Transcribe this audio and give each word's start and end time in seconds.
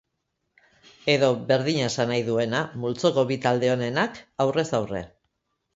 Edo 1.15 1.29
berdina 1.51 1.85
esan 1.91 2.11
nahi 2.13 2.25
duena, 2.31 2.63
multzoko 2.87 3.29
bi 3.33 3.41
talde 3.47 3.71
onenak 3.77 4.23
aurrez 4.47 4.71
aurre. 4.81 5.07